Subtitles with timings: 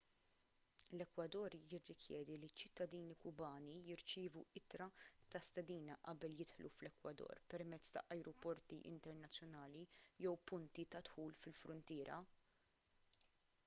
[0.99, 4.87] l-ekwador jirrikjedi li ċ-ċittadini kubani jirċievu ittra
[5.35, 9.87] ta' stedina qabel jidħlu fl-ekwador permezz ta' ajruporti internazzjonali
[10.25, 12.19] jew punti ta' dħul fil-fruntiera